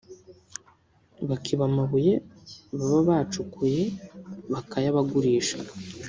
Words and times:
bakiba 1.29 1.63
amabuye 1.69 2.13
baba 2.77 2.99
bacukuye 3.09 3.83
bakayabagurisha 4.51 5.57